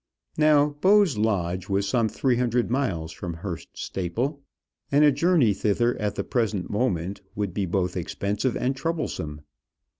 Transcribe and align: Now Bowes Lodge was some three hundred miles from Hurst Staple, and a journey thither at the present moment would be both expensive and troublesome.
Now 0.39 0.69
Bowes 0.81 1.15
Lodge 1.19 1.69
was 1.69 1.87
some 1.87 2.09
three 2.09 2.37
hundred 2.37 2.71
miles 2.71 3.11
from 3.11 3.35
Hurst 3.35 3.69
Staple, 3.77 4.41
and 4.91 5.05
a 5.05 5.11
journey 5.11 5.53
thither 5.53 5.95
at 6.01 6.15
the 6.15 6.23
present 6.23 6.71
moment 6.71 7.21
would 7.35 7.53
be 7.53 7.67
both 7.67 7.95
expensive 7.95 8.57
and 8.57 8.75
troublesome. 8.75 9.41